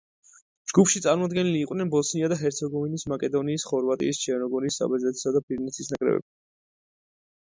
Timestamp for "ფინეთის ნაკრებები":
5.51-6.27